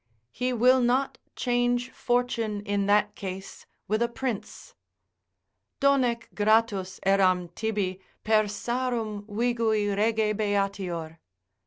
He 0.31 0.51
will 0.51 0.81
not 0.81 1.19
change 1.35 1.91
fortune 1.91 2.61
in 2.61 2.87
that 2.87 3.13
case 3.13 3.67
with 3.87 4.01
a 4.01 4.07
prince, 4.07 4.73
Donec 5.79 6.33
gratus 6.33 6.99
eram 7.05 7.49
tibi, 7.49 8.01
Persarum 8.23 9.27
vigui 9.27 9.95
rege 9.95 10.35
beatior. 10.35 11.19